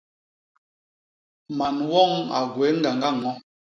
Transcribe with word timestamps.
Man 1.57 1.75
woñ 1.91 2.11
a 2.37 2.39
gwéé 2.53 2.71
ñgañga 2.77 3.09
ñño. 3.15 3.31